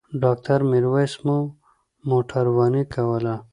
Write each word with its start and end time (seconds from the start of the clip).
ډاکټر 0.23 0.59
میرویس 0.71 1.13
مو 1.25 1.37
موټرواني 2.09 2.83
کوله. 2.93 3.35